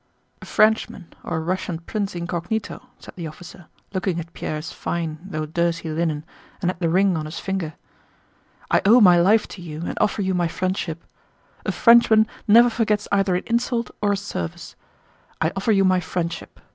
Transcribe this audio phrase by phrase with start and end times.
[0.41, 5.45] "A Frenchman or a Russian prince incognito," said the officer, looking at Pierre's fine though
[5.45, 6.25] dirty linen
[6.59, 7.75] and at the ring on his finger.
[8.71, 11.03] "I owe my life to you and offer you my friendship.
[11.67, 14.75] A Frenchman never forgets either an insult or a service.
[15.39, 16.59] I offer you my friendship.